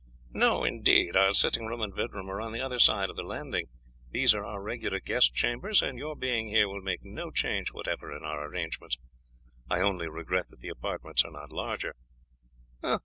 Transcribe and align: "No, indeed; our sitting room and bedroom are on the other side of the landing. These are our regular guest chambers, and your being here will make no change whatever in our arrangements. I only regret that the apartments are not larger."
"No, 0.33 0.63
indeed; 0.63 1.15
our 1.15 1.31
sitting 1.31 1.67
room 1.67 1.79
and 1.81 1.93
bedroom 1.95 2.27
are 2.31 2.41
on 2.41 2.53
the 2.53 2.59
other 2.59 2.79
side 2.79 3.11
of 3.11 3.15
the 3.15 3.21
landing. 3.21 3.67
These 4.09 4.33
are 4.33 4.43
our 4.43 4.59
regular 4.59 4.99
guest 4.99 5.35
chambers, 5.35 5.83
and 5.83 5.99
your 5.99 6.15
being 6.15 6.47
here 6.47 6.67
will 6.67 6.81
make 6.81 7.05
no 7.05 7.29
change 7.29 7.67
whatever 7.71 8.11
in 8.11 8.23
our 8.23 8.47
arrangements. 8.47 8.97
I 9.69 9.81
only 9.81 10.09
regret 10.09 10.47
that 10.49 10.59
the 10.59 10.69
apartments 10.69 11.23
are 11.23 11.29
not 11.31 11.51
larger." 11.51 11.93